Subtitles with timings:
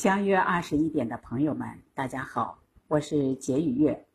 [0.00, 2.58] 相约二十一点的朋友们，大家好，
[2.88, 4.06] 我是杰雨月。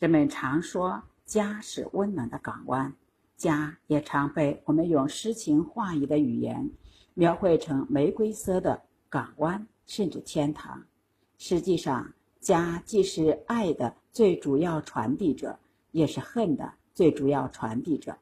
[0.00, 2.92] 人们常说家是温暖的港湾，
[3.36, 6.68] 家也常被我们用诗情画意的语言
[7.14, 10.82] 描绘成玫瑰色的港湾，甚至天堂。
[11.38, 15.56] 实际上，家既是爱的最主要传递者，
[15.92, 18.18] 也是恨的最主要传递者。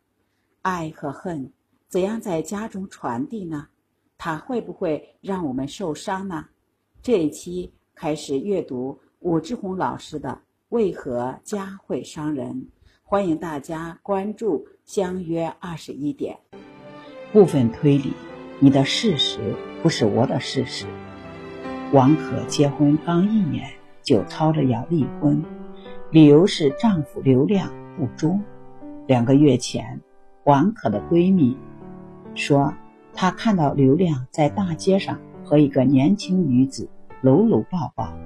[0.60, 1.50] 爱和恨
[1.88, 3.68] 怎样在家中传递呢？
[4.18, 6.46] 它会不会让我们受伤呢？
[7.02, 10.28] 这一期开始阅读武志红老师的
[10.68, 12.48] 《为何家会伤人》，
[13.02, 14.66] 欢迎大家关注。
[14.84, 16.36] 相约二十一点。
[17.32, 18.12] 部分推理：
[18.58, 20.84] 你的事实不是我的事实。
[21.92, 23.70] 王可结婚刚一年
[24.02, 25.42] 就吵着要离婚，
[26.10, 28.42] 理由是丈夫刘亮不忠。
[29.06, 30.00] 两个月前，
[30.44, 31.56] 王可的闺蜜
[32.34, 32.74] 说，
[33.14, 35.18] 她看到刘亮在大街上。
[35.50, 36.88] 和一个年轻女子
[37.22, 38.16] 搂搂抱抱，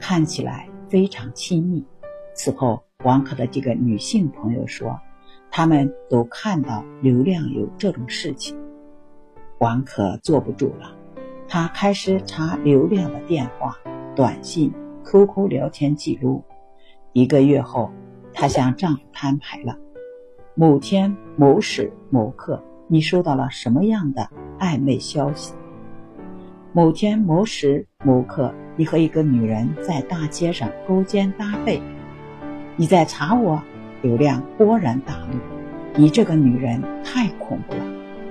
[0.00, 1.86] 看起来非常亲密。
[2.34, 4.98] 此后，王可的几个女性朋友说，
[5.48, 8.58] 他们都看到刘亮有这种事情。
[9.58, 10.92] 王可坐不住了，
[11.46, 13.78] 她开始查刘亮的电话、
[14.16, 16.42] 短信、QQ 聊天记录。
[17.12, 17.92] 一个月后，
[18.32, 19.78] 她向丈夫摊牌了：
[20.56, 24.28] 某天某时某刻，你收到了什么样的
[24.58, 25.54] 暧昧消息？
[26.74, 31.82] 某天某时某刻，你和一个女人在大街上勾肩搭背，
[32.76, 33.62] 你在查我？
[34.00, 35.38] 刘亮勃然大怒
[35.94, 37.82] ：“你这个女人太恐怖了！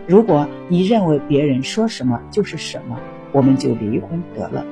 [0.08, 3.00] 如果你认为别人说什么就是什么，
[3.31, 4.66] 我们就离婚得了，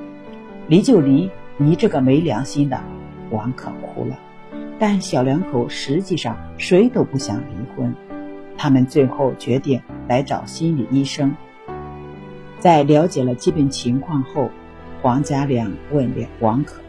[0.68, 1.30] 离就离！
[1.58, 2.82] 你这个没良心的！”
[3.30, 4.18] 王可哭了。
[4.80, 7.94] 但小两口实际上谁都不想离婚，
[8.58, 11.36] 他们最后决定来找心理医生。
[12.60, 14.50] 在了解了基本情况后，
[15.02, 16.82] 黄家良问王可：“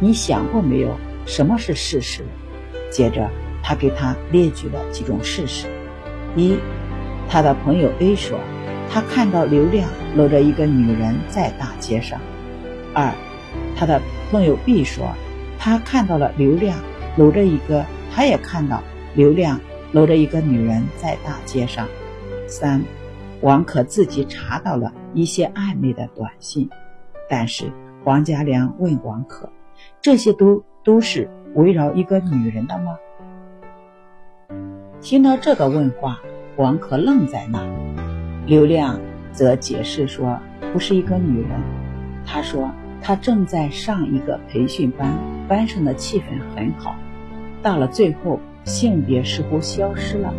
[0.00, 2.22] 你想过没有什么是事实？”
[2.92, 3.28] 接着，
[3.62, 5.66] 他给他列举了几种事实：
[6.36, 6.56] 一，
[7.28, 8.38] 他的朋友 A 说，
[8.90, 12.18] 他看到刘亮搂着一个女人在大街上；
[12.94, 13.12] 二，
[13.76, 15.14] 他的朋友 B 说，
[15.58, 16.78] 他看到了刘亮
[17.16, 18.82] 搂着一个，他也看到
[19.14, 19.58] 刘亮
[19.92, 21.86] 搂着一个女人在大街上；
[22.46, 22.82] 三。
[23.40, 26.68] 王可自己查到了一些暧昧的短信，
[27.28, 27.72] 但是
[28.04, 29.50] 黄家良问王可
[30.02, 32.98] ：“这些都都是围绕一个女人的吗？”
[35.00, 36.18] 听到这个问话，
[36.56, 37.64] 王可愣在那。
[38.46, 38.98] 刘亮
[39.30, 40.40] 则解释说
[40.72, 41.60] ：“不是一个女人。”
[42.26, 42.68] 他说
[43.00, 45.16] ：“他正在上一个培训班，
[45.46, 46.24] 班上的气氛
[46.56, 46.96] 很好。
[47.62, 50.34] 到了最后，性别似乎消失了，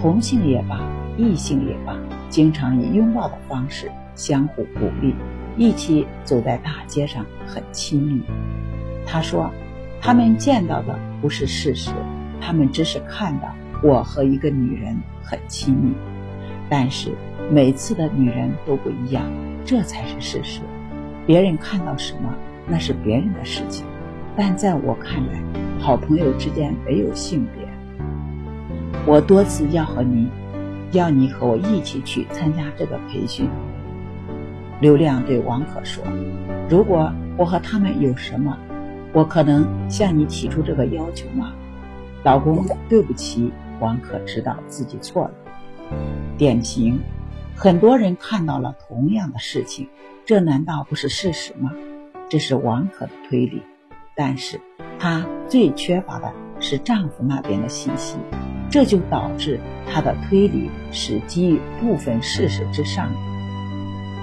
[0.00, 0.78] 同性也罢，
[1.16, 1.96] 异性也罢。”
[2.28, 5.14] 经常以拥抱的方式相互鼓励，
[5.56, 8.20] 一起走在大街上，很亲密。
[9.06, 9.48] 他说
[10.02, 11.92] ：“他们见到的不是事实，
[12.40, 15.92] 他们只是看到我和一个女人很亲密。
[16.68, 17.12] 但是
[17.48, 19.24] 每次的女人都不一样，
[19.64, 20.60] 这才是事实。
[21.24, 22.34] 别人看到什么，
[22.66, 23.86] 那是别人的事情。
[24.36, 25.40] 但在我看来，
[25.78, 27.64] 好朋友之间没有性别。
[29.06, 30.28] 我多次要和你。”
[30.96, 33.48] 要你和我一起去参加这个培训。
[34.80, 36.02] 刘亮对王可说
[36.68, 38.58] ：“如果我和他们有什么，
[39.12, 41.54] 我可能向你提出这个要求吗？”
[42.24, 45.30] 老公，对不起，王可知道自己错了。
[46.36, 46.98] 典型，
[47.54, 49.88] 很多人看到了同样的事情，
[50.24, 51.72] 这难道不是事实吗？
[52.28, 53.62] 这是王可的推理，
[54.16, 54.60] 但是
[54.98, 56.32] 他最缺乏的
[56.68, 58.16] 是丈夫那边的信息。
[58.68, 63.08] 这就导致他的推理是基于部分事实之上，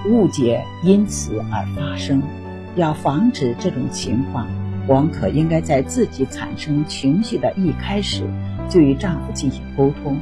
[0.06, 2.22] 误解因此而发生。
[2.76, 4.46] 要防止这种情况，
[4.86, 8.22] 王可应该在自己产生情绪的一开始
[8.68, 10.20] 就与丈夫进行沟通，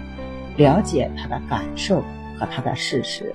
[0.57, 2.05] 了解他的感受
[2.39, 3.35] 和他的事实。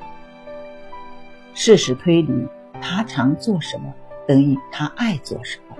[1.54, 2.48] 事实推理，
[2.80, 3.94] 他常做什么
[4.26, 5.76] 等于他爱做什么。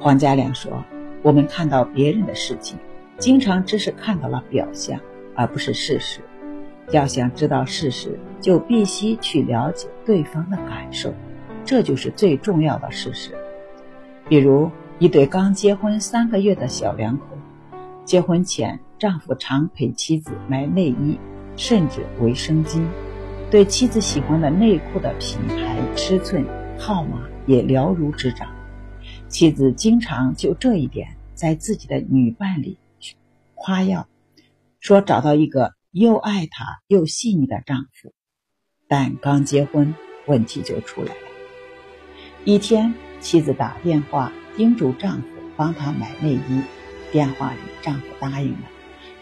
[0.00, 0.84] 黄家良说
[1.24, 2.78] ：“我们看到别人的事情。”
[3.16, 4.98] 经常只是看到了表象，
[5.36, 6.20] 而不是事实。
[6.90, 11.14] 要想知道事实，就必须去了解对方的感受，
[11.64, 13.30] 这就是最重要的事实。
[14.28, 14.68] 比如
[14.98, 17.24] 一对刚结婚三个月的小两口，
[18.04, 21.18] 结婚前丈夫常陪妻子买内衣，
[21.56, 22.82] 甚至卫生巾，
[23.48, 26.44] 对妻子喜欢的内裤的品牌、尺寸、
[26.76, 28.48] 号码也了如指掌。
[29.34, 32.78] 妻子经常就这一点在自己的女伴里。
[33.56, 34.06] 夸耀
[34.78, 38.12] 说找到一个又爱她又细腻的丈夫，
[38.86, 39.92] 但刚结婚
[40.26, 41.20] 问题就出来了。
[42.44, 45.26] 一天，妻子打电话叮嘱丈夫
[45.56, 46.62] 帮她买内衣，
[47.10, 48.70] 电话里丈夫答应了，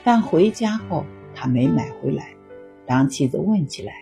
[0.05, 2.35] 但回家后他没买回来。
[2.85, 3.95] 当妻子问起来，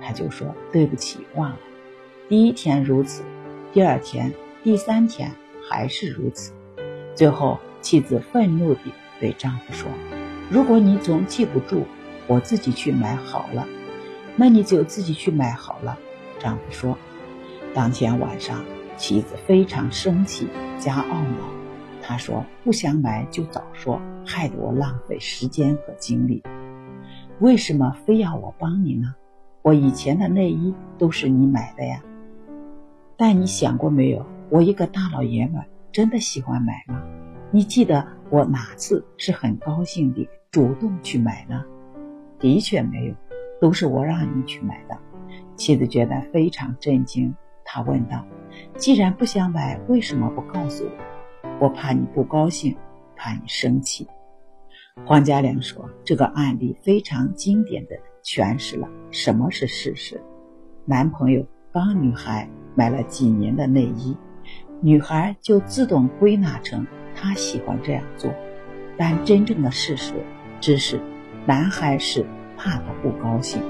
[0.00, 1.58] 他就说对不起，忘了。
[2.26, 3.22] 第一天如此，
[3.74, 4.32] 第二天、
[4.64, 5.30] 第三天
[5.68, 6.52] 还是如此，
[7.14, 9.90] 最后妻子愤怒地对丈夫说
[10.50, 11.84] ：“如果你总记不住，
[12.26, 13.66] 我自己去买好了。”
[14.34, 15.98] 那你就自己去买好了。”
[16.38, 16.96] 丈夫说。
[17.74, 18.64] 当天晚上，
[18.96, 20.48] 妻子非常生气
[20.78, 21.48] 加懊恼。
[22.00, 26.42] 她说：“不想买就早说，害得我浪费时间和精力。
[27.40, 29.14] 为什么非要我帮你呢？
[29.62, 32.02] 我以前的内衣都是你买的呀。
[33.16, 35.62] 但你想过没有，我一个大老爷们
[35.92, 37.02] 真的喜欢买吗？
[37.50, 41.64] 你记得我哪次是很高兴地主动去买呢？
[42.38, 43.14] 的确没有。”
[43.60, 44.96] 都是我让你去买的，
[45.56, 47.34] 妻子觉得非常震惊。
[47.64, 48.24] 她问道
[48.78, 51.66] ：“既然不想买，为什么不告诉我？
[51.66, 52.76] 我怕你不高兴，
[53.16, 54.06] 怕你生气。”
[55.04, 60.20] 黄家良说：“这个案例非常经典的诠释了什么是事实。
[60.84, 64.16] 男朋友帮女孩买了几年的内衣，
[64.80, 68.32] 女孩就自动归纳成她喜欢这样做，
[68.96, 70.14] 但真正的事实
[70.60, 71.00] 只是
[71.46, 72.24] 男孩是。”
[72.60, 73.62] 怕她不高兴。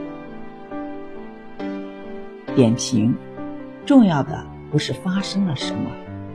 [2.56, 3.14] 点评：
[3.84, 5.90] 重要的不是发生了什么，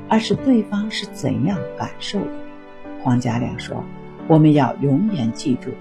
[0.07, 2.27] 而是对方是怎样感受的。
[3.01, 3.83] 黄家良说
[4.29, 5.71] ：“我们要永远记住，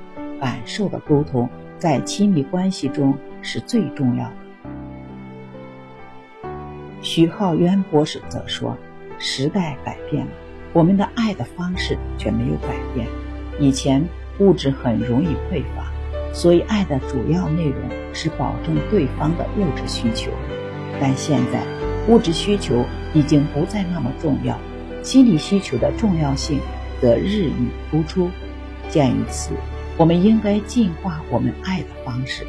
[0.41, 1.47] 感受的沟通
[1.79, 4.37] 在亲密关系中是最重要的。”
[7.03, 8.79] 徐浩渊博士则说
[9.19, 10.33] ：“时代改变了，
[10.73, 13.07] 我们的爱的方式却没有改变。
[13.59, 14.03] 以前
[14.39, 15.91] 物质很容易匮乏。”
[16.33, 17.77] 所以，爱的主要内容
[18.15, 20.31] 是保证对方的物质需求，
[20.99, 21.63] 但现在
[22.09, 24.57] 物质需求已经不再那么重要，
[25.03, 26.59] 心理需求的重要性
[27.03, 28.31] 则日益突出。
[28.89, 29.51] 鉴于此，
[29.99, 32.47] 我们应该进化我们爱的方式，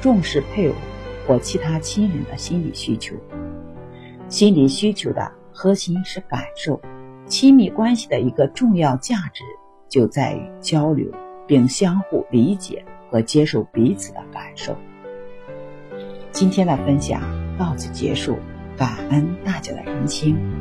[0.00, 0.74] 重视配偶
[1.24, 3.14] 或其他亲人的心理需求。
[4.30, 6.80] 心理需求的核心是感受，
[7.26, 9.44] 亲密关系的一个重要价值
[9.90, 11.06] 就在于交流，
[11.46, 12.82] 并相互理解。
[13.10, 14.72] 和接受彼此的感受。
[16.30, 17.20] 今天的分享
[17.58, 18.38] 到此结束，
[18.76, 20.59] 感恩大家的聆听。